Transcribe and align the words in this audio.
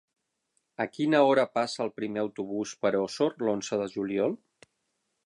A 0.85 0.85
quina 0.93 1.19
hora 1.31 1.43
passa 1.59 1.83
el 1.85 1.93
primer 1.99 2.23
autobús 2.23 2.73
per 2.87 2.93
Osor 3.03 3.39
l'onze 3.45 3.83
de 3.83 3.89
juliol? 3.97 4.35